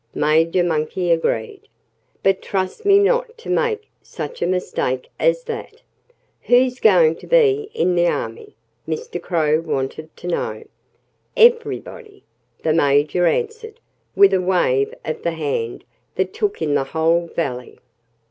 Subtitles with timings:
[0.15, 1.67] Major Monkey agreed.
[2.23, 5.83] "But trust me not to make such a mistake as that."
[6.41, 8.55] "Who's going to be in the army?"
[8.89, 9.21] Mr.
[9.21, 10.63] Crow wanted to know.
[11.37, 12.23] "Everybody!"
[12.63, 13.79] the Major answered,
[14.15, 15.83] with a wave of the hand
[16.15, 17.77] that took in the whole valley.